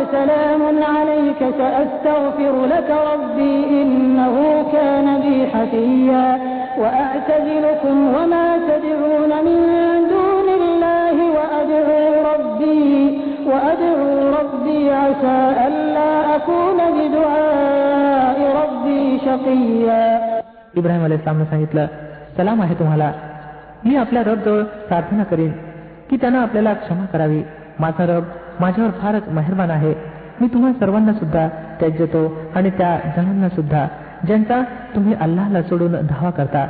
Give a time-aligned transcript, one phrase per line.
[0.00, 4.34] سلام عليك سأستغفر لك ربي إنه
[4.72, 6.26] كان بي حفيا
[6.78, 9.58] وأعتزلكم وما تدعون من
[10.12, 12.02] دون الله وأدعو
[12.32, 20.04] ربي وأدعو ربي عسى ألا أكون بدعاء ربي شقيا
[20.78, 21.86] इब्राहिम अलाइस्लामने सांगितलं
[22.36, 23.12] सलाम आहे तुम्हाला
[23.84, 25.52] मी आपल्या रबजवळ प्रार्थना करीन
[26.10, 27.42] की त्यानं आपल्याला क्षमा करावी
[27.80, 28.24] माझा रब
[28.60, 29.94] माझ्यावर फारच मेहरबान आहे
[30.40, 31.46] मी तुम्हा सर्वांना सुद्धा
[31.80, 32.22] त्याज्यतो
[32.54, 33.86] आणि त्या जणांना सुद्धा
[34.24, 34.62] ज्यांचा
[34.94, 36.66] तुम्ही अल्लाहला सोडून धावा करता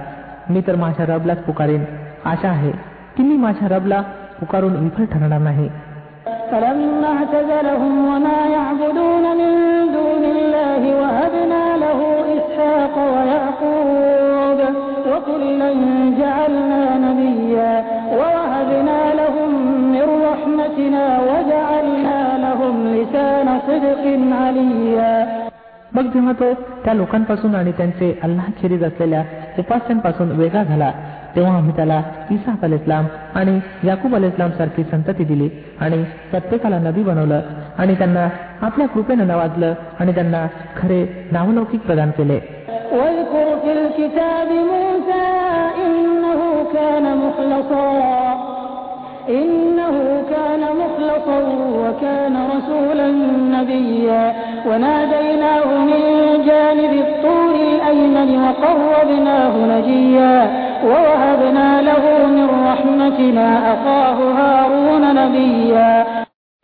[0.50, 1.84] मी तर माझ्या रबलाच पुकारीन
[2.24, 2.70] आशा आहे
[3.16, 4.00] की मी माझ्या रबला
[4.40, 5.68] पुकारून विफल ठरणार नाही
[6.50, 9.52] فلما اعتزلهم وما يعبدون من
[9.92, 12.00] دون الله وهبنا له
[12.36, 14.58] إسحاق ويعقوب
[15.10, 15.70] وكلا
[16.20, 16.79] جعلنا
[26.10, 26.52] जेव्हा तो
[26.84, 29.22] त्या लोकांपासून आणि त्यांचे अल्लाखेरीज असलेल्या
[29.58, 30.90] उपास्यांपासून वेगळा झाला
[31.36, 32.00] तेव्हा आम्ही त्याला
[32.30, 35.48] इसा अल इस्लाम आणि याकूब अल इस्लाम सारखी संतती दिली
[35.80, 37.40] आणि प्रत्येकाला नबी बनवलं
[37.78, 38.28] आणि त्यांना
[38.62, 42.40] आपल्या कृपेनं नवाजलं आणि त्यांना खरे नावलौकिक प्रदान केले
[42.92, 45.24] واذكر في الكتاب موسى
[45.84, 46.40] إنه
[46.74, 47.84] كان مخلصا
[49.28, 49.96] إنه
[50.30, 51.38] كان مخلصا
[51.82, 53.08] وكان رسولا
[53.56, 54.24] نبيا
[54.66, 56.00] وناديناه من
[56.48, 60.36] جانب الطور الأيمن وقربناه نجيا
[60.84, 62.04] ووهبنا له
[62.36, 66.04] من رحمتنا أخاه هارون نبيا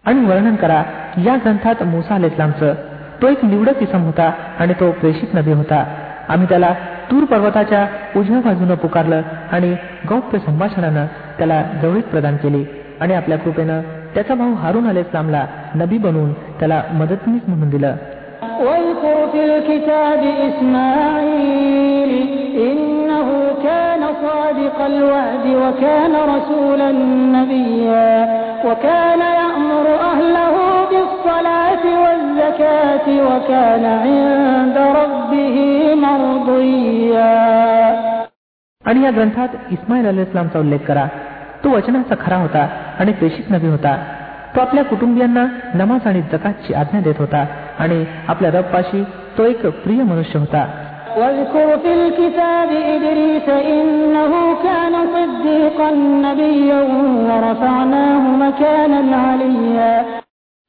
[0.04, 0.82] आणि वर्णन करा
[1.26, 2.74] या ग्रंथात मुसा अल इस्लामचं
[3.22, 5.84] तो एक निवडक इसम होता आणि तो प्रेषित नबी होता
[6.32, 6.72] आम्ही त्याला
[7.10, 7.86] तूर पर्वताच्या
[8.16, 9.22] उजव्या बाजूनं पुकारलं
[9.52, 9.70] आणि
[10.08, 11.06] गौप्य संभाषणानं
[11.37, 12.65] त्याला जवळीक प्रदान केली
[13.01, 13.81] आणि आपल्या कृपेनं
[14.15, 17.95] त्याचा भाऊ हारून आले इस्लामला नबी बनवून त्याला मदतनीस म्हणून दिलं.
[38.85, 41.05] आणि या ग्रंथात इस्माईल अल इस्लामचा उल्लेख करा.
[41.67, 42.67] तो वचनाचा खरा होता
[42.99, 44.03] आणि प्रेषित नबी होता.
[44.55, 47.45] तो आपल्या कुटुंबियांना नमाज आणि जकातची आज्ञा देत होता
[47.79, 49.03] आणि आपल्या रब्बाशी
[49.37, 50.67] तो एक प्रिय मनुष्य होता.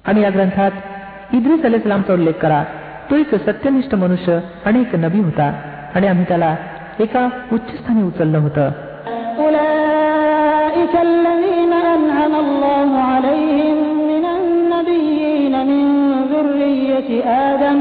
[0.04, 0.70] आणि या ग्रंथात
[1.32, 2.64] इद्रिस अलेसलामचा उल्लेख करा.
[3.10, 5.52] तो एक सत्यनिष्ठ मनुष्य आणि एक नबी होता
[5.94, 6.56] आणि आम्ही त्याला
[7.00, 8.70] एका उच्चस्थानी उचललं होतं.
[10.78, 13.76] أولئك الذين أنعم الله عليهم
[14.08, 15.84] من النبيين من
[16.32, 17.78] ذرية آدم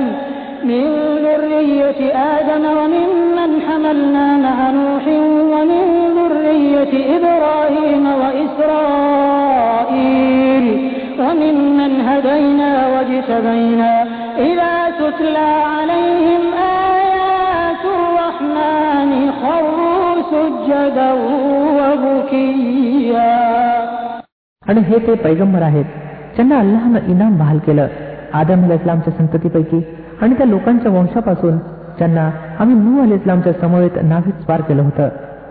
[0.64, 0.84] من
[1.26, 5.08] ذرية آدم وممن حملنا مع نوح
[5.54, 5.84] ومن
[6.18, 9.06] ذرية إبراهيم وإسرائيل.
[11.20, 14.08] وممن هدينا واجتبينا.
[14.38, 16.42] إذا تتلى عليهم
[16.94, 21.14] آيات الرحمن خروا سجدا
[21.78, 22.87] وبكيا.
[24.68, 25.86] आणि हे ते पैगंबर आहेत.
[26.36, 27.88] ज्यांना अल्लाहनं इनाम बहाल केलं.
[28.34, 29.82] आदम अल इस्लामच्या संततीपैकी
[30.22, 31.58] आणि त्या लोकांच्या वंशापासून
[31.98, 35.10] ज्यांना आम्ही नू अल इस्लामच्या समवेत नावीत स्वार केलं होतं.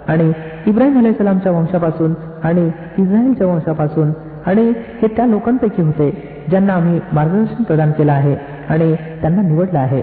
[0.08, 0.32] आणि
[0.66, 2.66] इब्राहिम अल इस्लामच्या वंशापासून आणि
[2.98, 4.12] इस्रायलच्या वंशापासून
[4.46, 4.72] आणि
[5.02, 8.36] हे त्या लोकांपैकी होते ज्यांना आम्ही मार्गदर्शन प्रदान केलं आहे
[8.68, 10.02] आणि त्यांना निवडलं आहे.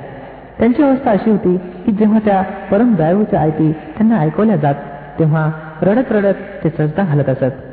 [0.59, 4.75] त्यांची अवस्था अशी होती की जेव्हा त्या परम दयाळूच्या आयती त्यांना ऐकवल्या जात
[5.19, 7.72] तेव्हा रडत रडत ते सजदा घालत असत.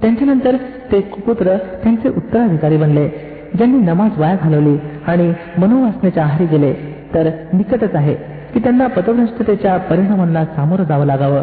[0.00, 0.56] त्यांच्यानंतर
[0.92, 3.08] ते कुपुत्र त्यांचे उत्तराधिकारी बनले
[3.54, 4.76] ज्यांनी नमाज वाया घालवली
[5.06, 6.72] आणि मनोवासनेच्या आहारी गेले
[7.14, 8.14] तर निकटच आहे
[8.54, 11.42] की त्यांना पतभ्रष्टतेच्या परिणामांना सामोरं जावं लागावं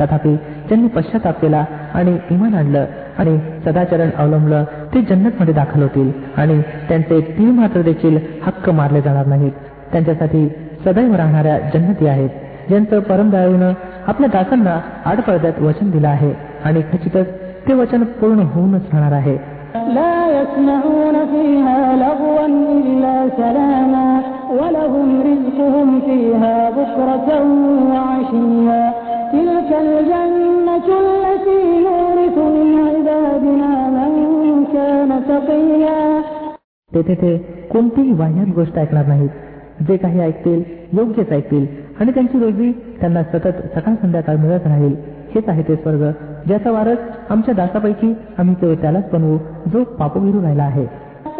[0.00, 0.34] तथापि
[0.68, 1.64] ज्यांनी पश्चाताप केला
[1.94, 2.86] आणि इमान आणलं
[3.18, 4.64] आणि सदाचरण अवलंबलं
[4.94, 9.52] ते जन्नतमध्ये दाखल होतील आणि त्यांचे तीन मात्र देखील हक्क मारले जाणार नाहीत
[9.92, 10.48] त्यांच्यासाठी
[10.84, 12.28] सदैव राहणाऱ्या जन्नती आहेत
[12.68, 13.72] ज्यांचं परमदयाळूनं
[14.06, 16.34] आपल्या दासांना आडपळद्यात वचन दिलं आहे.
[16.64, 17.26] आणि खचितच
[17.68, 19.56] ते वचन पूर्ण होऊनच राहणार आहे.
[36.94, 37.38] तेथे ते
[37.72, 39.30] कोणतीही वाह्यात गोष्ट ऐकणार नाहीत.
[39.88, 40.62] जे काही ऐकतील
[40.92, 41.85] योग्यच ऐकतील.
[41.99, 44.95] आणि त्यांची रोजी त्यांना सतत सकाळ संध्याकाळ मिळत राहील
[45.35, 46.03] हेच आहे ते स्वर्ग
[46.47, 46.97] ज्याचा वारस
[47.29, 49.37] आमच्या दासापैकी आम्ही केवळ त्यालाच बनवू
[49.73, 50.87] जो पापविरू राहिला आहे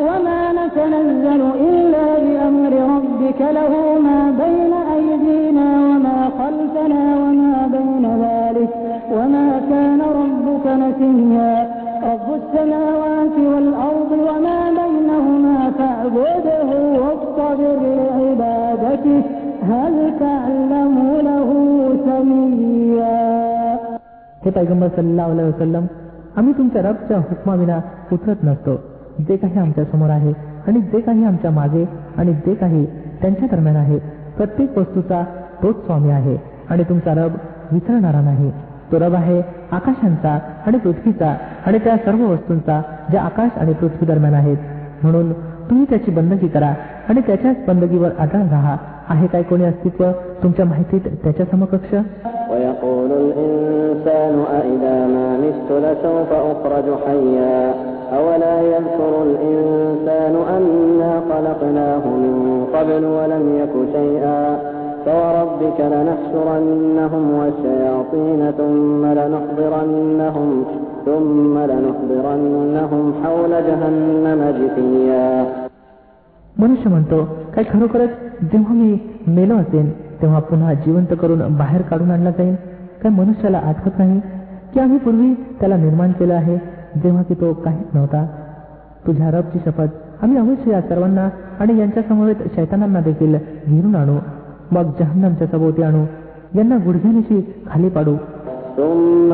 [0.07, 3.73] وما نتنزل إلا بأمر ربك له
[4.05, 8.71] ما بين أيدينا وما خلفنا وما بين ذلك
[9.15, 11.53] وما كان ربك نسيا
[12.03, 19.34] رب السماوات والأرض وما بينهما فاعبده واصطبر لعبادته
[24.44, 25.86] हे पैगंबर सल्लाह वसलम
[26.36, 27.80] आम्ही तुमच्या रबच्या हुकमाविना
[28.12, 28.76] उतरत नसतो.
[29.28, 30.32] जे काही आमच्यासमोर आहे
[30.66, 31.84] आणि जे काही आमच्या मागे
[32.16, 32.86] आणि जे काही
[33.20, 33.98] त्यांच्या दरम्यान आहे
[34.36, 35.24] प्रत्येक वस्तूचा
[35.62, 36.36] तोच स्वामी आहे
[36.70, 37.30] आणि तुमचा रब
[37.72, 38.50] विसरणारा नाही.
[38.92, 39.42] तो रब आहे
[39.72, 41.36] आकाशांचा आणि पृथ्वीचा
[41.66, 44.56] आणि त्या सर्व वस्तूंचा ज्या आकाश आणि पृथ्वी दरम्यान आहेत.
[45.02, 45.32] म्हणून
[45.70, 46.74] तुम्ही त्याची बंदगी करा
[47.08, 48.76] आणि त्याच्याच बंदगीवर अटळ राहा.
[49.09, 50.03] आहे काय कोणी अस्तित्व
[50.43, 51.93] तुमच्या माहितीत त्याच्या समकक्ष
[52.51, 57.57] ويقول الإنسان أإذا ما مت لسوف أخرج حيا
[58.17, 62.35] أولا يذكر الإنسان أنا خلقناه من
[62.75, 64.41] قبل ولم يك شيئا
[65.05, 70.49] فوربك لنحشرنهم والشياطين ثم لنحضرنهم
[71.05, 75.45] ثم لنحضرنهم حول جهنم جثيا
[76.58, 78.10] मनुष्य म्हणतो काय खरोखरच
[78.42, 82.54] जेव्हा मी मेलो असेन तेव्हा पुन्हा जिवंत करून बाहेर काढून आणला जाईल
[83.02, 84.20] काय मनुष्याला आठवत नाही
[84.74, 86.56] की आम्ही पूर्वी त्याला निर्माण केलं आहे
[87.02, 88.26] जेव्हा की तो काहीच नव्हता?
[89.06, 89.84] तुझ्या रबची शपथ
[90.22, 91.28] आम्ही अवश्य या सर्वांना
[91.60, 93.34] आणि यांच्या समवेत शैतानांना देखील
[93.68, 94.18] घेऊन आणू.
[94.70, 96.04] मग जहन्नमच्या सभोवती आणू.
[96.58, 98.16] यांना गुडघ्यानिशी खाली पाडू.
[98.76, 99.32] ثم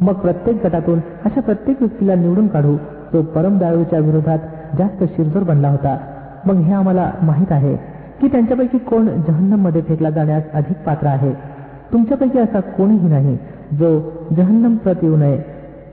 [0.00, 2.76] मग प्रत्येक गटातून अशा प्रत्येक व्यक्तीला निवडून काढू
[3.12, 4.38] जो परमदारूच्या विरोधात
[4.78, 5.98] जास्त शिरजोर बनला होता
[6.46, 7.89] मग हे आम्हाला माहीत आहे
[8.20, 11.32] की त्यांच्यापैकी कोण जहन्नम मध्ये फेकला जाण्यास अधिक पात्र आहे
[11.92, 13.36] तुमच्यापैकी असा कोणीही नाही
[13.78, 13.98] जो
[14.36, 15.36] जहन्नम प्रत येऊ नये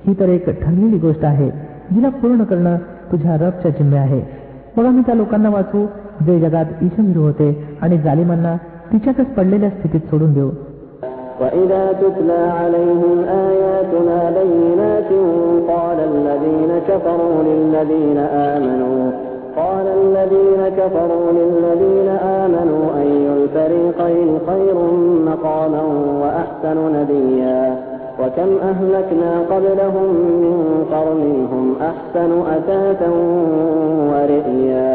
[0.06, 1.50] ही तर एक ठरलेली गोष्ट आहे
[1.92, 2.75] जिला पूर्ण करणं
[3.12, 4.22] तुझ्या रबच्या जिम्मे आहे
[4.78, 5.86] मग आम्ही त्या लोकांना वाचू
[6.25, 7.50] जे जगात ईशवीर होते
[7.81, 8.56] आणि जालिमांना
[8.92, 10.52] तिच्यातच पडलेल्या स्थितीत सोडून देऊ
[11.42, 13.18] وإذا تتلى عليهم
[13.48, 15.10] آياتنا بينات
[15.70, 18.18] قال الذين كفروا للذين
[18.52, 19.27] آمنوا
[19.58, 22.10] قال الذين كفروا للذين
[22.44, 24.78] آمنوا أي الفريقين خير
[25.30, 25.84] مقاما
[26.22, 27.64] وأحسن نديا
[28.20, 30.08] وكم أهلكنا قبلهم
[30.44, 30.58] من
[30.92, 33.10] قرن هم أحسن أثاثا
[34.10, 34.94] ورئيا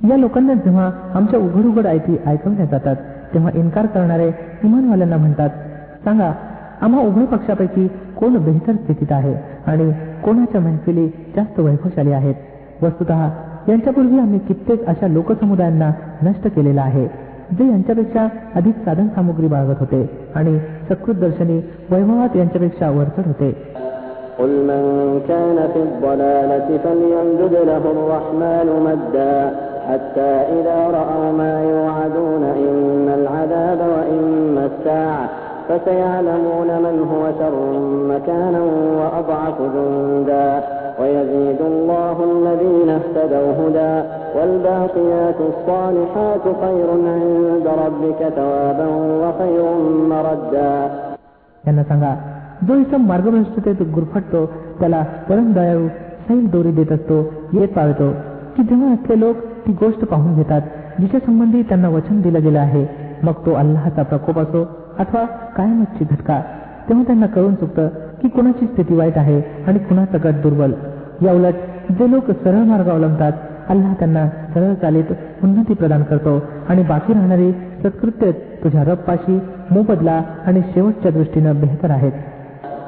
[0.00, 2.96] या लोकांना जेव्हा आमच्या उघड उघड आयती ऐकवल्या जातात
[3.34, 4.28] तेव्हा इन्कार करणारे
[4.64, 5.50] इमानवाल्यांना म्हणतात
[6.04, 6.32] सांगा
[6.80, 7.86] आम्हा उभय पक्षापैकी
[8.20, 9.34] कोण बेहतर स्थितीत आहे
[9.66, 9.90] आणि
[10.24, 12.34] कोणाच्या महफिली जास्त वैभवशाली आहेत
[12.82, 13.10] वस्तुत
[13.68, 15.90] यांच्यापूर्वी आम्ही कित्येक अशा लोकसमुदायांना
[16.22, 17.06] नष्ट केलेला आहे
[17.58, 20.02] जे यांच्यापेक्षा अधिक साधन सामुग्री बाळगत होते
[20.34, 21.58] आणि सकृत दर्शनी
[21.90, 23.52] वैभवात यांच्यापेक्षा वरचढ होते
[24.40, 24.84] قل من
[25.28, 29.36] كان في الضلالة فليمدد له الرحمن مدا
[29.88, 35.28] حتى إذا رأوا ما يوعدون إما العذاب وإما الساعة
[35.68, 37.56] فسيعلمون من هو شر
[38.12, 38.62] مكانا
[38.98, 40.48] وأضعف جندا
[41.00, 43.94] ويزيد الله الذين اهتدوا هدى
[44.36, 48.88] والباقيات الصالحات خير عند ربك ثوابا
[49.22, 49.64] وخير
[50.12, 50.72] مردا
[51.64, 52.12] यांना सांगा
[52.66, 54.44] जो इसम मार्गभ्रष्टतेत गुरफटतो
[54.80, 55.86] त्याला परम दयाळू
[56.28, 57.18] सैल दोरी देत असतो
[57.52, 58.10] येत पाळतो
[58.56, 59.36] की जेव्हा असले लोक
[59.66, 60.62] ती गोष्ट पाहून घेतात
[60.98, 62.86] जिच्या संबंधी त्यांना वचन दिलं गेलं आहे
[63.22, 64.64] मग तो अल्लाहचा प्रकोप असो
[64.98, 65.24] अथवा
[65.56, 66.40] कायमतची झटका
[66.88, 67.88] तेव्हा त्यांना कळून चुकतं
[68.24, 70.72] की कुणाची स्थिती वाईट आहे आणि कुणाचा गट दुर्बल
[71.22, 71.54] या उलट
[71.98, 73.32] जे लोक सरळ मार्ग अवलंबतात
[73.70, 75.12] अल्लाह त्यांना सरळ चालीत
[75.44, 77.52] उन्नती प्रदान करतो आणि बाकी राहणारी
[77.82, 78.30] सत्कृत्य
[78.64, 79.38] तुझ्या रबपाशी
[79.70, 82.12] मोबदला आणि शेवटच्या दृष्टीनं बेहतर आहेत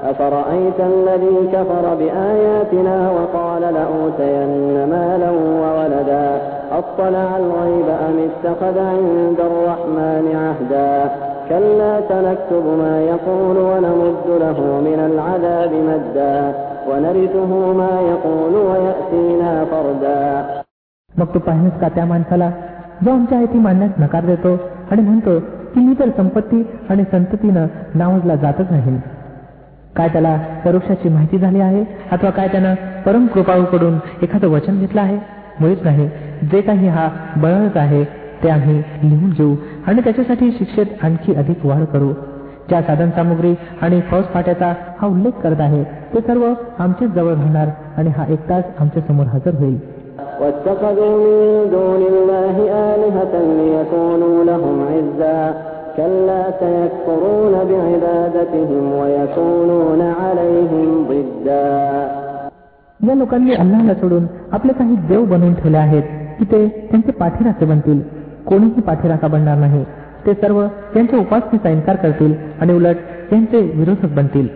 [0.04, 6.26] أفرأيت الذي كفر بآياتنا وقال لأوتين مالا وولدا
[6.72, 10.90] أطلع الغيب أم اتخذ عند الرحمن عهدا
[11.48, 16.36] كلا سنكتب ما يقول ونمد له من العذاب مدا
[16.88, 17.50] ونرثه
[17.80, 20.22] ما يقول ويأتينا فردا
[21.10, 22.50] मग तो पाहिजेच का त्या माणसाला
[23.04, 24.52] जो आमच्या आयती मानण्यास नकार देतो
[24.90, 25.38] आणि म्हणतो
[25.74, 28.96] की मी तर संपत्ती आणि संततीनं नावजला जातच नाही
[29.96, 32.74] काय त्याला परोक्षाची माहिती झाली आहे अथवा काय त्यानं
[33.06, 35.16] परम कृपाळूकडून एखादं वचन घेतलं आहे
[35.60, 36.08] मुळीच नाही
[36.52, 38.04] जे काही हा बळच आहे
[38.42, 39.54] ते आम्ही लिहून घेऊ
[39.87, 42.13] आणि त्याच्यासाठी शिक्षेत आणखी अधिक वाढ करू.
[42.69, 47.67] ज्या साधन सामुग्री आणि फौज फाट्याचा हा उल्लेख करत आहे ते सर्व आमचेच जवळ राहणार
[47.97, 49.77] आणि हा एक तास आमच्यासमोर हजर होईल.
[62.99, 66.03] या लोकांनी अल्लाला सोडून आपले काही देव बनवून ठेवले आहेत
[66.39, 68.16] की ते त्यांचे पाठीराचे बनतील.
[68.47, 69.83] कोणीही पाठीराखा बनणार नाही.
[70.25, 72.95] ते सर्व त्यांच्या उपासनेचा इन्कार करतील आणि उलट
[73.29, 74.47] त्यांचे विरोधक बनतील.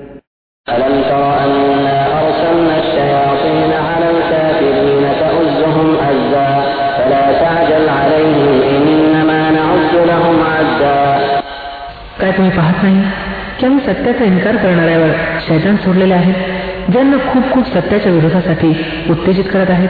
[12.19, 13.03] काय तुम्ही पाहत नाही?
[13.60, 15.10] की आम्ही सत्याचा इन्कार करणाऱ्यावर
[15.48, 19.89] शैतान सोडलेले आहेत ज्यांना खूप खूप सत्याच्या विरोधासाठी उत्तेजित करत आहेत.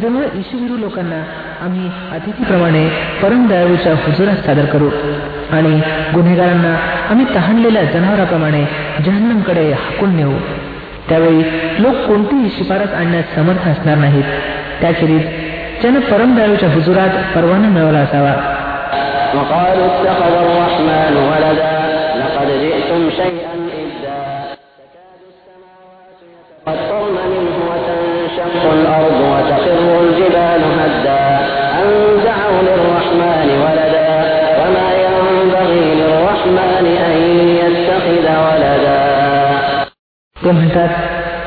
[0.00, 1.20] जेव्हा ईशविरू लोकांना
[1.64, 2.86] आम्ही अतिथीप्रमाणे
[3.22, 4.88] परम दयाळूच्या हुजुरात सादर करू
[5.56, 5.72] आणि
[6.14, 6.74] गुन्हेगारांना
[7.10, 8.64] आम्ही तहानलेल्या जनावराप्रमाणे
[9.04, 10.32] जहन्नमकडे हाकून नेऊ
[11.08, 11.42] त्यावेळी
[11.82, 14.24] लोक कोणतीही शिफारस आणण्यास समर्थ असणार नाहीत
[14.80, 15.22] त्याखेरीज
[15.80, 18.34] ज्यानं परम दयाळूच्या हुजुरात परवाना मिळवला असावा
[19.34, 21.74] وقالوا اتخذ الرحمن ولدا
[22.20, 24.18] لقد جئتم شيئا إدا
[24.80, 29.20] تكاد السماوات يتفطرن منه وتنشق الأرض
[40.45, 40.89] ते म्हणतात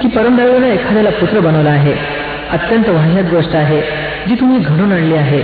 [0.02, 1.92] की परमदैवानं एखाद्याला पुत्र बनवला आहे.
[2.50, 3.82] अत्यंत वाह्यात गोष्ट आहे
[4.28, 5.42] जी तुम्ही घडून आणली आहे.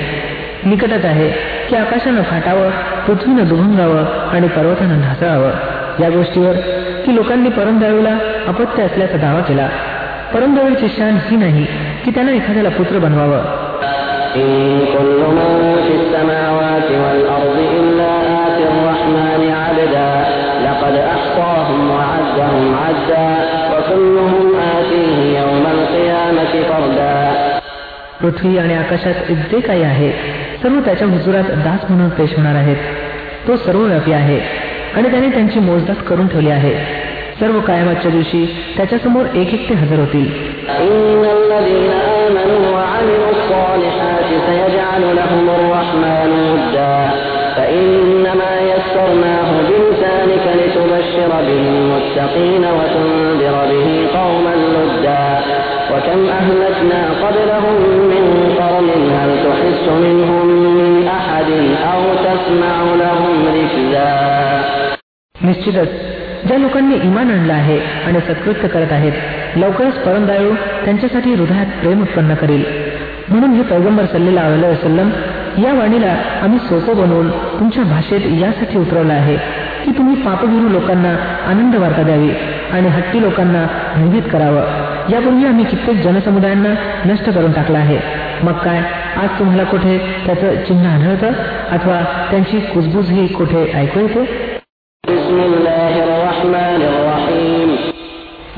[0.68, 1.28] निकटच आहे
[1.70, 2.70] की आकाशानं फाटावं
[3.06, 5.50] पृथ्वीनं दुभंगावं आणि पर्वतानं ढासळावं.
[6.00, 6.52] या गोष्टीवर
[7.06, 8.18] की लोकांनी परमदैवीला
[8.48, 9.68] अपत्य असल्याचा दावा केला.
[10.34, 11.66] परमदयाळूची शान ही नाही
[12.04, 13.64] की त्यानं एखाद्याला पुत्र बनवावं.
[14.36, 14.80] إن
[22.33, 23.37] كل من في السماوات والأرض إلا آتي الرحمن عبدا لقد أحصاهم وعدهم عدا
[23.71, 27.29] وكلهم آتيه يوم القيامة فردا
[28.21, 30.11] पृथ्वी आणि आकाशात जे काही आहे
[30.63, 32.77] सर्व त्याच्या हुजुरात दास म्हणून पेश होणार आहेत
[33.47, 34.39] तो सर्वव्यापी आहे
[34.95, 36.73] आणि त्याने त्यांची मोजदात करून ठेवली आहे
[37.39, 41.89] सर्व कायमाच्या दिवशी त्याच्यासमोर एक एक ते हजर होतील إن الذين
[51.03, 53.87] لتبشر به المتقين وتنذر به
[54.19, 55.25] قوما لدا
[55.91, 57.77] وكم أهلكنا قبلهم
[58.11, 58.25] من
[58.59, 60.45] قرن هل تحس منهم
[60.79, 61.49] من أحد
[61.91, 64.09] أو تسمع لهم ركزا
[65.35, 65.91] निश्चितच
[66.47, 67.77] ज्या लोकांनी इमान आणलं आहे
[68.07, 70.53] आणि सत्कृत्य करत आहेत लवकरच परमदायू
[70.85, 72.63] त्यांच्यासाठी हृदयात प्रेम उत्पन्न करेल
[73.29, 75.09] म्हणून हे पैगंबर सल्लेला अलैहि वसल्लम
[75.63, 77.29] या वाणीला आम्ही सोपं बनवून
[77.59, 79.37] तुमच्या भाषेत यासाठी उतरवलं आहे
[79.85, 81.15] की तुम्ही पापभिरू लोकांना
[81.49, 82.29] आनंद वार्ता द्यावी
[82.73, 83.65] आणि हट्टी लोकांना
[83.95, 86.73] भयभीत करावं यापूर्वी आम्ही कित्येक जनसमुदायांना
[87.05, 87.99] नष्ट करून टाकलं आहे
[88.43, 88.81] मग काय
[89.17, 91.31] आज तुम्हाला कुठे त्याचं चिन्ह आढळतं
[91.75, 92.01] अथवा
[92.31, 94.23] त्यांची कुजबूजही कुठे ऐकू येते
[95.03, 97.75] بسم الله الرحمن الرحيم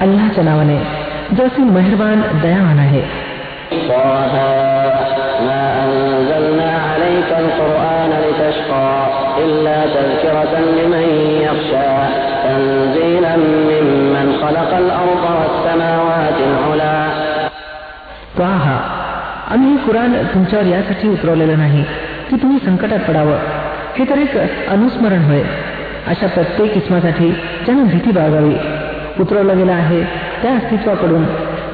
[0.01, 0.77] अल्लाच्या नावाने
[1.37, 3.01] जो असीम मेहरबान दयावान आहे
[3.71, 4.35] طه
[5.41, 8.94] ما أنزلنا عليك القرآن لتشقى
[9.45, 11.05] إلا تذكرة لمن
[11.41, 11.91] يخشى
[12.43, 13.35] تنزيلا
[13.69, 16.97] ممن خلق الأرض والسماوات العلى
[18.39, 18.75] पहा
[19.53, 21.83] आम्ही हे कुराण तुमच्यावर यासाठी उतरवलेलं नाही
[22.29, 23.37] की तुम्ही संकटात पडावं
[23.97, 24.37] हे तर एक
[24.69, 25.43] अनुस्मरण होय
[26.07, 27.31] अशा प्रत्येक किस्मासाठी
[27.65, 28.55] ज्यानं भीती बाळगावी
[29.19, 30.01] उतरवलं गेलं आहे
[30.41, 31.25] त्या अस्तित्वाकडून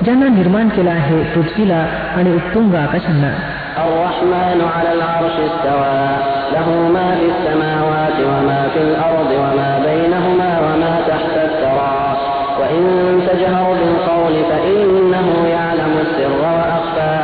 [0.04, 3.32] ज्यांना निर्माण केला आहे पृथ्वीला आणि उत्तुंग आकाशांना
[6.52, 11.34] الرحمن على العرش استوى له ما في السماوات وما في الأرض وما بينهما وما تحت
[11.48, 12.18] الثرى
[12.60, 12.84] وإن
[13.28, 17.16] تجهر بالقول فإنه يعلم السر وأخفى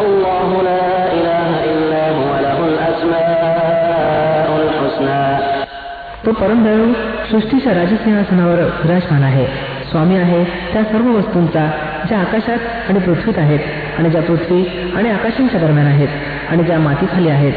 [0.00, 5.40] الله لا إله إلا هو له الأسماء الحسنى
[6.24, 6.92] तो परमदयाळू
[7.30, 9.46] सृष्टीच्या राजसिंहासनावर विराजमान आहे
[9.90, 11.70] स्वामी आहे त्या सर्व वस्तूंचा
[12.08, 13.60] ज्या आकाशात आणि पृथ्वीत आहेत
[13.98, 14.64] आणि ज्या पृथ्वी
[14.96, 16.08] आणि आकाशांच्या दरम्यान आहेत
[16.50, 17.52] आणि ज्या मातीखाली आहेत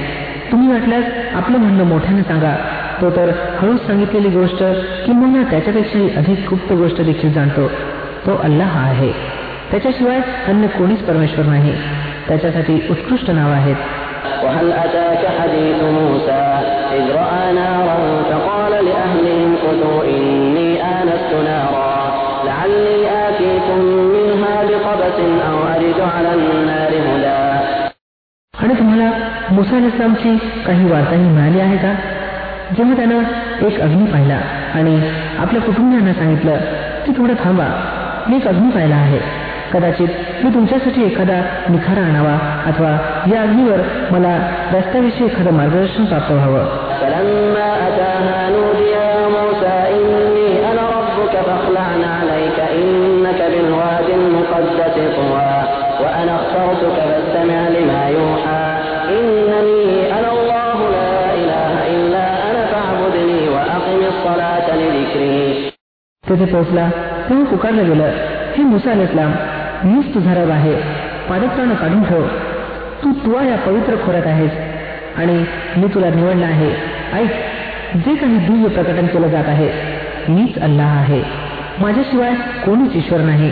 [0.52, 1.04] तुम्ही वाटल्यास
[1.36, 2.56] आपलं म्हणणं मोठ्याने सांगा
[3.02, 4.64] तो तर हळूच सांगितलेली गोष्ट
[5.06, 7.68] किंवा त्याच्यापेक्षाही अधिक गुप्त गोष्ट देखील जाणतो
[8.26, 9.12] तो अल्लाह आहे
[9.72, 11.74] त्याच्याशिवाय अन्य कोणीच परमेश्वर नाही
[12.28, 13.76] त्याच्यासाठी उत्कृष्ट नाव आहेत
[14.44, 16.42] وهل أتاك حديث موسى
[16.98, 17.98] إذ رأى نارا
[18.30, 21.94] فقال لأهلهم كثوا إني آنست نارا
[22.46, 23.80] لعلي آتيكم
[24.14, 25.18] منها بقبس
[25.50, 27.47] أو أجد على النار هدى
[28.61, 29.11] आणि तुम्हाला
[29.51, 31.95] मुसा इस्लामची काही वार्ताही मिळाली आहे का?
[32.77, 33.21] जेव्हा त्यानं
[33.67, 34.41] एक अग्नी पाहिला
[34.75, 36.57] आणि आपल्या कुटुंबियांना सांगितलं
[37.07, 37.67] की थोडं थांबा
[38.29, 39.21] मी एक अग्नी पाहिला आहे.
[39.73, 40.09] कदाचित
[40.45, 43.79] मी तुमच्यासाठी एखादा निखारा आणावा अथवा या अग्नीवर
[44.11, 46.65] मला रस्त्याविषयी एखादं मार्गदर्शन प्राप्त व्हावं.
[66.38, 66.90] तेथे पोहोचला
[67.30, 68.12] तेव्हा पुकारलं गेलं
[68.56, 69.32] हे मुसा अल इस्लाम
[69.86, 70.74] मीच तुझा रब आहे
[71.30, 72.28] पादत्रानं काढून ठेव
[73.04, 74.52] तू तुवा या पवित्र खोऱ्यात आहेस
[75.18, 75.36] आणि
[75.78, 76.70] मी तुला निवडला आहे
[77.14, 79.70] ऐक जे काही दिव्य प्रकटन केलं जात आहे
[80.30, 81.22] मीच अल्लाह आहे
[81.82, 82.34] माझ्याशिवाय
[82.66, 83.52] कोणीच ईश्वर नाही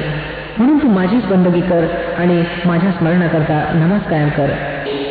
[0.57, 1.86] म्हणून तू माझीच बंदगी कर
[2.19, 4.53] आणि माझ्या स्मरणाकरता नमाज कायम कर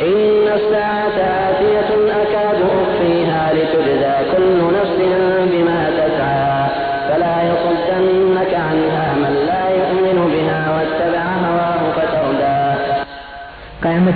[0.02, 4.98] إن الساعة آتية أكاد أخفيها لتجزى كل نفس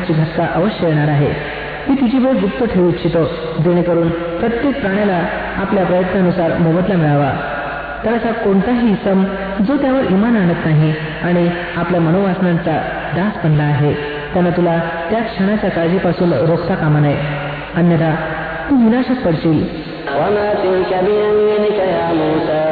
[0.09, 1.29] कायमतची घटका अवश्य येणार आहे
[1.88, 3.24] मी तिची वेळ गुप्त ठेवू इच्छितो
[3.64, 4.09] जेणेकरून
[4.40, 5.18] प्रत्येक प्राण्याला
[5.62, 7.31] आपल्या प्रयत्नानुसार मोबदला मिळावा
[8.05, 9.22] तर असा कोणताही सम
[9.66, 10.92] जो त्यावर इमान आणत नाही
[11.24, 12.77] आणि आपल्या मनोवासनांचा
[13.16, 13.92] दास बनला आहे
[14.35, 14.79] त्यानं तुला
[15.11, 17.16] त्या क्षणाच्या काळजीपासून रोखता कामा नये
[17.77, 18.14] अन्यथा
[18.70, 19.62] तू विनाशात पडशील
[20.14, 22.66] وما تلك بيمينك يا موسى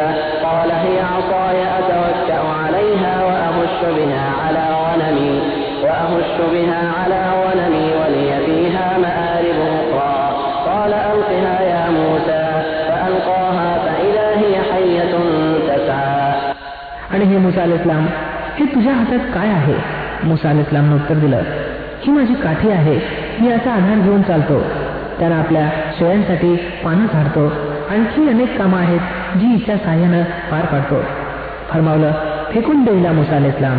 [0.45, 8.87] قال هي عصاي أتوكأ عليها وأهش بها على غنمي وأهش بها على غنمي ولي فيها
[8.99, 10.15] مآرب أخرى
[10.69, 12.45] قال ألقها يا موسى
[12.89, 15.13] فألقاها فإذا هي حية
[15.69, 16.33] تسعى
[17.13, 18.07] आणि हे मुसा अल इस्लाम
[18.59, 19.75] हे तुझ्या हातात काय आहे
[20.29, 21.43] मुसा अल इस्लामनं उत्तर दिलं
[22.05, 22.95] ही माझी काठी आहे
[23.41, 24.61] मी असा आधार घेऊन चालतो
[25.19, 27.47] त्यानं आपल्या शेळ्यांसाठी पानं झाडतो
[27.91, 31.03] आणखी अनेक कामं आहेत जी हिच्या साह्यानं पार पाडतो
[31.71, 32.13] फरमावलं
[32.53, 33.79] फेकून देईला मुसा अल इस्लाम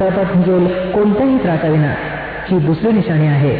[0.00, 1.92] तळपात भिजेल कोणत्याही त्रासाविना
[2.48, 3.54] ही दुसरी निशाणी आहे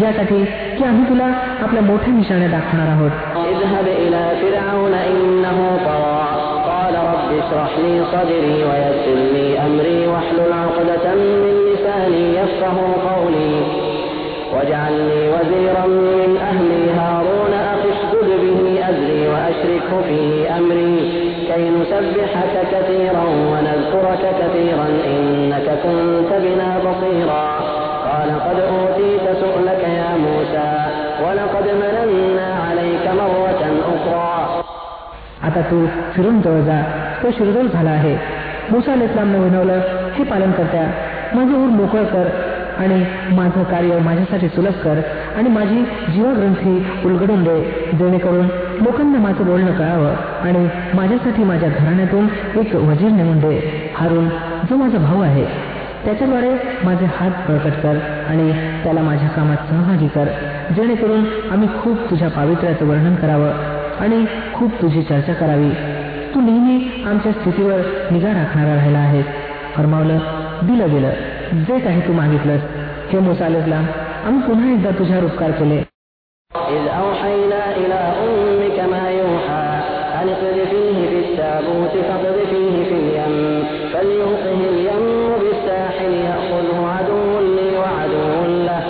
[0.00, 0.44] यासाठी
[0.78, 1.24] की आम्ही तुला
[1.62, 3.10] आपल्या मोठ्या निशाण्या दाखवणार आहोत
[3.50, 6.22] اذهب إلى فرعون إنه طغى
[6.70, 12.76] قال رب اشرح لي صدري ويسر لي أمري واحلل عقدة من لساني يفقه
[13.08, 13.54] قولي
[14.52, 18.60] واجعل لي وزيرا من أهلي هارون أخي اشدد به
[18.90, 20.20] أزري وأشركه في
[20.58, 27.46] أمري كي نسبحك كثيرا ونذكرك كثيرا إنك كنت بنا بصيرا
[28.10, 30.70] قال قد أوتيت سؤلك يا موسى
[31.24, 34.30] ولقد مننا عليك مرة أخرى
[35.46, 35.76] आता तू
[36.14, 36.80] फिरून जवळ जा
[37.22, 38.14] तो शिरदोल झाला आहे
[38.70, 39.80] मुसा अल इस्लामनं विनवलं
[40.16, 40.82] हे पालन करत्या
[41.34, 42.28] माझे ऊर मोकळं कर
[42.78, 43.04] आणि
[43.36, 45.00] माझं कार्य माझ्यासाठी सुलभ कर
[45.36, 45.82] आणि माझी
[46.12, 47.60] जीवग्रंथी उलगडून दे
[47.98, 48.46] जेणेकरून
[48.81, 52.27] लोकांना माझं बोलणं कळावं आणि माझ्यासाठी माझ्या घराण्यातून
[52.59, 54.27] एक वजीर नेमून दे हारून
[54.69, 55.45] जो माझा भाऊ आहे.
[56.05, 56.49] त्याच्याद्वारे
[56.83, 57.97] माझे हात बळकट कर
[58.29, 58.51] आणि
[58.83, 60.25] त्याला माझ्या कामात सहभागी कर.
[60.75, 63.51] जेणेकरून आम्ही खूप तुझ्या पावित्र्याचं वर्णन करावं
[63.99, 65.69] आणि खूप तुझी चर्चा करावी.
[66.35, 69.25] तू नेहमी आमच्या स्थितीवर निगा राखणारा राहिला आहेस.
[69.75, 70.17] फरमावलं
[70.63, 71.09] दिलं गेलं
[71.63, 72.61] जे काही तू मागितलंस
[73.13, 75.94] हे मुसा आम्ही पुन्हा एकदा तुझ्यावर उपकार केले.
[76.64, 79.68] إذ أوحينا إلى أمك ما يوحى
[80.20, 85.06] أن اقذفيه في التابوت فاقذفيه في اليم فليلقه اليم
[85.40, 88.84] بالساحل يأخذه عدو لي وعدو له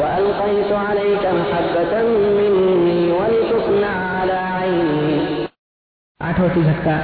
[0.00, 1.92] وألقيت عليك محبة
[2.38, 5.14] مني ولتصنع على عيني
[6.20, 6.96] आठवती झटका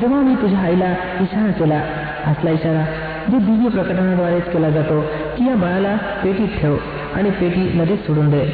[0.00, 1.80] जेव्हा मी तुझ्या आईला इशारा केला
[2.30, 2.84] असला इशारा
[3.30, 5.00] जो दिव्य प्रकटनाद्वारेच केला जातो
[5.36, 6.76] की या बाळाला पेटीत ठेव
[7.14, 8.44] आणि पेटी नदीत सोडून दे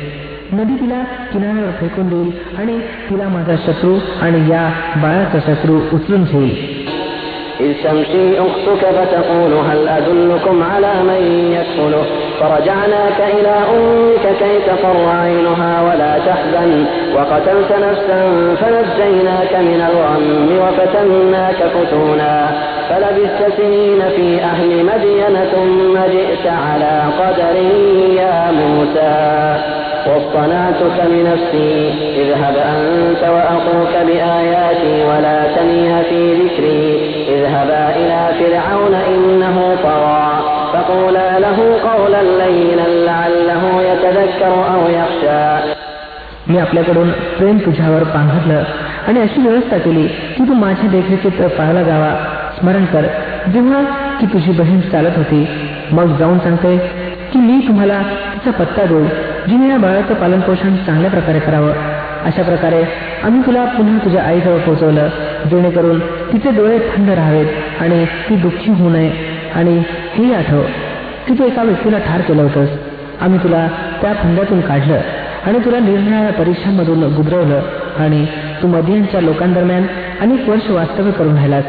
[0.52, 2.78] नदी तिला किनाऱ्यावर फेकून देईल आणि
[3.10, 4.64] तिला माझा शत्रू आणि या
[5.02, 6.76] बाळाचा शत्रू उचलून घेईल
[7.60, 11.22] إذ تمشي أختك فتقول هل أدلكم على من
[11.56, 12.04] يكفله
[12.40, 18.20] فرجعناك إلى أمك كي تقر عينها ولا تحزن وقتلت نفسا
[18.60, 22.50] فنجيناك من الغم وفتناك فتونا
[22.88, 27.56] فلبثت سنين في أهل مدين ثم جئت على قدر
[28.20, 29.18] يا موسى
[30.06, 31.90] واصطنعتك لنفسي
[32.22, 36.84] اذهب أنت وأخوك بآياتي ولا تنيا في ذكري
[37.28, 40.28] اذهبا إلى فرعون إنه طغى
[40.72, 41.58] فقولا له
[41.90, 45.78] قولا لينا لعله يتذكر أو يخشى
[46.48, 48.62] मी आपल्याकडून प्रेम तुझ्यावर पांघरलं
[49.08, 52.12] आणि अशी व्यवस्था केली की तू माझ्या देखरेखीत पाहायला जावा
[52.58, 53.06] स्मरण कर
[53.52, 53.82] जेव्हा
[54.20, 55.46] की तुझी बहीण चालत होती
[55.92, 56.76] मग जाऊन सांगते
[57.32, 58.00] की मी तुम्हाला
[58.34, 59.04] तिचा पत्ता देऊ
[59.49, 61.71] जिने या बाळाचं पालनपोषण चांगल्या प्रकारे करावं
[62.25, 62.83] अशा प्रकारे
[63.23, 65.09] आम्ही तुला पुन्हा तुझ्या आईजवळ पोहोचवलं
[65.51, 67.47] जेणेकरून तिचे डोळे थंड राहावेत
[67.79, 69.11] आणि ती दुःखी होऊ नये.
[69.55, 69.83] आणि
[70.15, 70.61] हेही आठव
[71.27, 72.69] की तू एका व्यक्तीला ठार केलं होतंस.
[73.21, 73.67] आम्ही तुला
[74.01, 74.99] त्या फंड्यातून काढलं
[75.45, 77.61] आणि तुला निरनिराळ्या परीक्षांमधून गुदरवलं
[77.99, 78.25] आणि
[78.61, 79.83] तू मदियांच्या लोकांदरम्यान
[80.21, 81.63] अनेक वर्ष वास्तव्य करून राहिलास.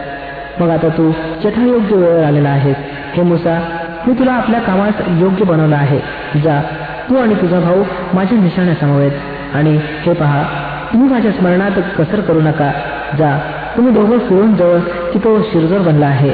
[0.61, 1.13] मग आता तू
[1.45, 2.77] यथायोग्य वेळ आलेला आहेस.
[3.15, 3.61] हे मुसा
[4.07, 5.99] मी तुला आपल्या कामास योग्य बनवलं आहे.
[6.41, 6.61] जा
[7.10, 10.44] तू आणि तुझा भाऊ माझ्या निशाण्या समवेत आणि हे पहा
[10.94, 12.72] तुम्ही माझ्या स्मरणात कसर करू नका
[13.18, 13.38] जा
[13.78, 14.80] तुम्ही दोघं फिरून जवळ
[15.14, 16.32] की तो शिरजोर बनला आहे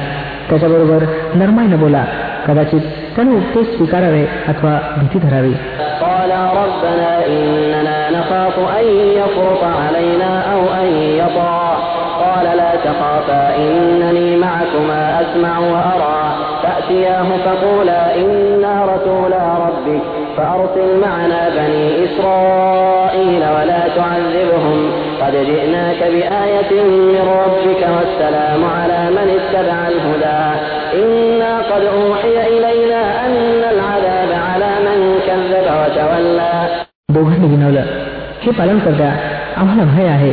[0.49, 1.03] त्याच्याबरोबर
[1.35, 2.03] नरमाईनं बोला
[2.47, 2.81] कदाचित
[3.15, 5.53] त्याने उपदेश स्वीकारावे अथवा भीती धरावी
[6.01, 8.85] قالا ربنا إننا نخاف أن
[9.19, 10.87] يفرط علينا أو أن
[11.21, 11.77] يطغى
[12.19, 16.19] قال لا تخافا إنني معكما أسمع وأرى
[16.63, 20.03] فأتياه فقولا إنا رسولا ربك
[20.39, 24.79] فأرسل معنا بني إسرائيل ولا تعذبهم
[25.21, 30.43] قد جئناك بآية من ربك والسلام على من اتبع الهدى
[31.03, 36.53] إنا قد أوحي إلينا أن العذاب على من كذب وتولى
[37.15, 37.85] दोघांनी विनवलं
[38.43, 39.09] हे पालन करता
[39.57, 40.31] आम्हाला भय आहे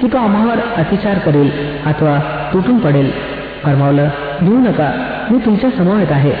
[0.00, 1.50] की तो आम्हावर अतिचार करेल
[1.86, 2.18] अथवा
[2.52, 3.10] तुटून पडेल
[3.64, 4.08] फरमावलं
[4.40, 4.90] भिवू नका
[5.30, 6.32] मी तुमच्या समवेत आहे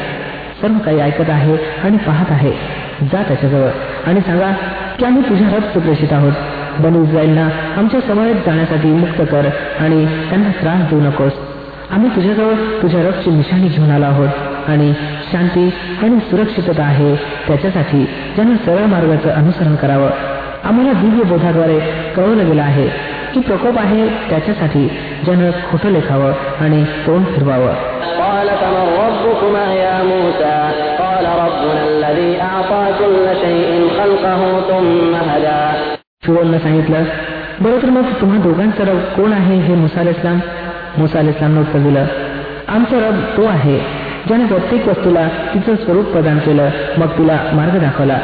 [0.62, 2.52] सर्व काही ऐकत आहे आणि पाहत आहे
[3.01, 3.69] जा त्याच्याजवळ.
[4.05, 4.51] आणि सांगा
[4.99, 6.31] की आम्ही तुझ्या रक्त प्रेषित आहोत.
[6.79, 9.45] बनू इस्रायलना आमच्या समवेत जाण्यासाठी मुक्त कर
[9.79, 11.31] आणि त्यांना त्रास देऊ नकोस.
[11.91, 14.29] आम्ही तुझ्याजवळ तुझ्या रबची निशाणी घेऊन आलो आहोत
[14.67, 14.93] आणि
[15.31, 18.03] शांती आणि सुरक्षितता आहे त्याच्यासाठी
[18.35, 20.09] ज्यांना सरळ मार्गाचं अनुसरण करावं.
[20.63, 21.79] आम्हाला दिव्य बोधाद्वारे
[22.15, 22.87] कळवलं गेलं आहे
[23.33, 24.87] की प्रकोप आहे त्याच्यासाठी
[25.23, 27.73] ज्यानं खोटं लेखावं आणि तोंड फिरवावं.
[36.33, 37.03] ربنا सांगितलं
[37.61, 40.39] बरं तर मग तुम्हा दोघांचा रब कोण आहे हे मुसाल इस्लाम
[40.97, 42.05] मुसाल इस्लामनं उत्तर दिलं
[42.67, 43.77] आमचा रब तो आहे
[44.27, 48.17] ज्याने प्रत्येक वस्तूला तिचं स्वरूप प्रदान केलं मग तिला मार्ग दाखवला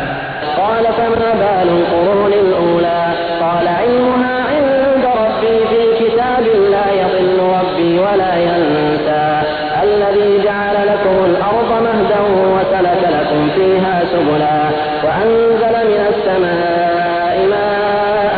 [13.57, 14.59] فيها سبلا
[15.05, 18.35] وأنزل من السماء ماء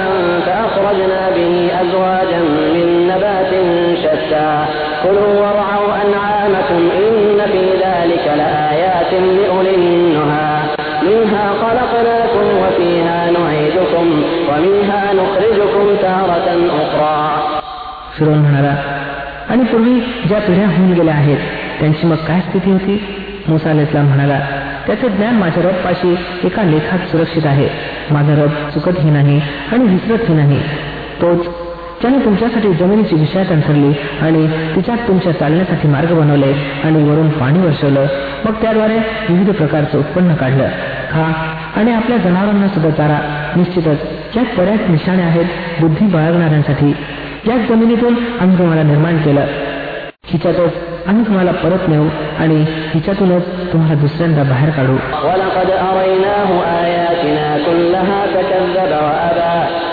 [0.47, 2.41] فأخرجنا به أزواجا
[2.75, 3.53] من نبات
[4.03, 4.51] شتى
[5.03, 10.51] كلوا وارعوا أنعامكم إن في ذلك لآيات لأولي النهى
[11.03, 14.07] منها خلقناكم وفيها نعيدكم
[14.49, 16.49] ومنها نخرجكم تارة
[16.83, 17.21] أخرى
[18.19, 18.75] फिरोन म्हणाला
[19.51, 19.93] आणि पूर्वी
[20.29, 21.39] ज्या पिढ्या होऊन गेल्या आहेत
[21.81, 23.01] त्यांची मग काय स्थिती होती
[23.49, 24.39] मुसा अल इस्लाम म्हणाला
[24.88, 27.70] त्याचे ज्ञान माझ्या रबपाशी एका लेखात सुरक्षित आहे.
[28.12, 30.60] माझा रब चुकतही नाही आणि विसरतही नाही.
[31.22, 31.48] तोच
[32.02, 38.06] ज्याने तुमच्यासाठी जमिनीची विषयात अंथरली आणि तिच्यात तुमच्या चालण्यासाठी मार्ग बनवले आणि वरून पाणी वर्षवलं.
[38.46, 38.98] मग त्याद्वारे
[39.30, 40.68] विविध प्रकारचं उत्पन्न काढलं.
[41.12, 43.20] खा आणि आपल्या जनावरांना सुद्धा चारा.
[43.56, 43.98] निश्चितच
[44.38, 45.46] यात बऱ्याच निशाणे आहेत
[45.82, 46.96] बुद्धी बाळगणाऱ्यांसाठी.
[47.48, 49.46] याच जमिनीतून आम्ही तुम्हाला निर्माण केलं.
[50.26, 50.74] हिच्यातच
[51.09, 52.07] आम्ही तुम्हाला परत नेऊ
[52.39, 54.97] आणि हिच्यातूनच तुम्हाला दुसऱ्यांदा बाहेर काढू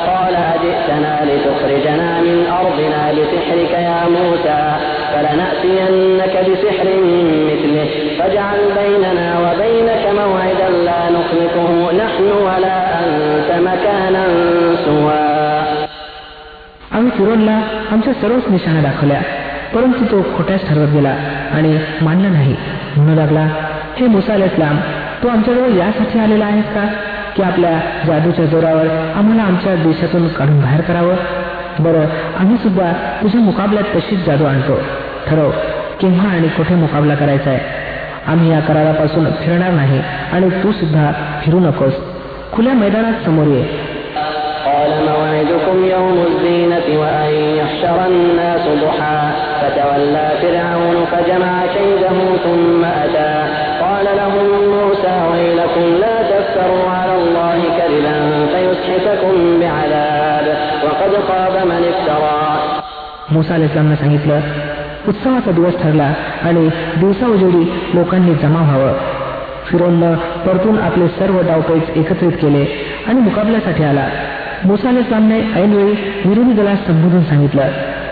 [0.07, 4.61] قال أجئتنا لتخرجنا من أرضنا بسحرك يا موسى
[5.13, 6.87] فلنأتينك بسحر
[7.49, 11.69] مثله فاجعل بيننا وبينك موعدا لا نخلفه
[12.03, 14.25] نحن ولا أنت مكانا
[14.85, 15.27] سوى
[16.95, 17.57] आम्ही फिरोनला
[17.91, 19.21] आमच्या सर्वच निशाणा दाखवल्या
[19.74, 21.16] परंतु तो खोट्याच ठरवत गेला
[21.52, 22.56] आणि मानला नाही.
[22.96, 23.48] म्हणू लागला
[23.96, 24.76] हे मुसा इस्लाम
[25.22, 26.84] तो आमच्याजवळ यासाठी आलेला आहेस का?
[27.36, 31.14] की आपल्या जादूच्या जोरावर आम्हाला आमच्या देशातून काढून बाहेर करावं?
[31.78, 32.04] बरं
[32.38, 34.78] आम्ही सुद्धा तुझ्या मुकाबल्यात तशीच जादू आणतो.
[35.26, 35.50] ठरव
[36.00, 37.60] केव्हा आणि कुठे मुकाबला करायचा आहे
[38.26, 41.12] आम्ही या करारापासून फिरणार नाही आणि तू सुद्धा
[41.44, 41.92] फिरू नकोस.
[42.52, 43.81] खुल्या मैदानात समोर ये.
[44.91, 49.21] قال موعدكم يوم الزينة وأن يحشر الناس ضحى
[49.61, 53.33] فتولى فرعون فجمع كيده ثم أتى
[53.81, 58.17] قال لهم موسى ويلكم لا تفتروا على الله كذبا
[58.53, 60.45] فيسحتكم بعذاب
[60.85, 62.37] وقد خاب من افترى
[63.35, 64.39] मुसा इस्लामनं सांगितलं
[65.07, 66.07] उत्सवाचा दिवस ठरला
[66.43, 66.67] आणि
[66.99, 67.63] दिवसा उजेडी
[67.93, 68.93] लोकांनी जमा व्हावं
[69.65, 70.13] फिरोननं
[70.45, 72.63] परतून आपले सर्व डावपेच एकत्रित केले
[73.07, 74.07] आणि मुकाबल्यासाठी आला
[74.64, 75.92] मोसाले सामने ऐनवेळी
[76.24, 77.62] विरोधी दलास संबोधून सांगितलं.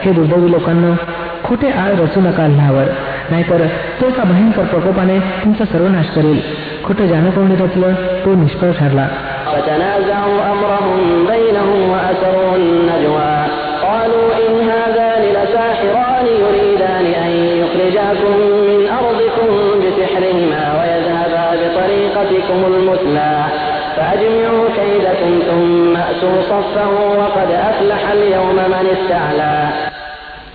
[0.02, 0.96] हे दुर्दैवी लोकांना
[1.44, 2.84] खोटे आळ रचू नका अल्लावर
[3.30, 3.66] नाहीतर
[4.00, 6.40] तो एका भयंकर प्रकोपाने तुमचा सर्वनाश करेल.
[6.84, 9.08] खोटं ज्यानं कोणी रचलं तो निष्फळ ठरला.
[26.19, 26.85] ثم أتوا صفا
[27.19, 29.51] وقد أفلح اليوم من استعلى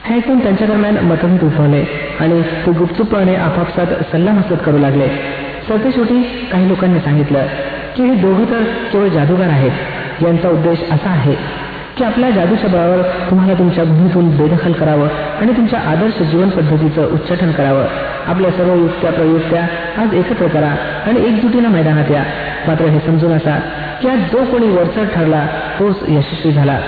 [0.04, 1.82] हे ऐकून त्यांच्या दरम्यान मतभेद उद्भवले
[2.20, 5.06] आणि ते गुपचूपपणे आपापसात सल्लामसलत करू लागले
[5.68, 7.46] सरतेशेवटी काही लोकांनी सांगितलं
[7.96, 11.34] की हे दोघं तर केवळ जादूगार आहेत यांचा उद्देश असा आहे
[11.98, 15.08] की आपल्या जादूच्या बळावर तुम्हाला तुमच्या भूमीतून बेदखल करावं
[15.40, 17.86] आणि तुमच्या आदर्श जीवन पद्धतीचं उच्चाटन करावं
[18.26, 19.62] आपल्या सर्व युक्त्या प्रयुक्त्या
[20.02, 20.74] आज एकत्र करा
[21.06, 22.22] आणि एकजुटीनं मैदानात या
[22.66, 23.58] मात्र हे समजून असा
[24.01, 25.45] त्यात जो कोणी वरचा ठरला
[25.79, 26.79] तोच यशस्वी झाला.